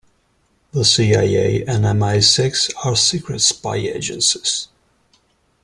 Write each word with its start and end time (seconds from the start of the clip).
The 0.71 0.83
CIA 0.83 1.63
and 1.67 1.83
MI-Six 1.99 2.71
are 2.83 2.95
secret 2.95 3.39
spy 3.41 3.75
agencies. 3.75 4.67